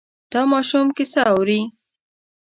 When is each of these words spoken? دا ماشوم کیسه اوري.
دا 0.31 0.41
ماشوم 0.51 0.87
کیسه 0.97 1.21
اوري. 1.31 1.61